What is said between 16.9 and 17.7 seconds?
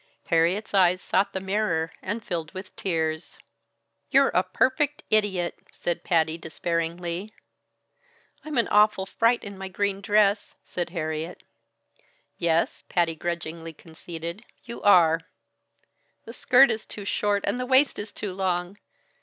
short, and the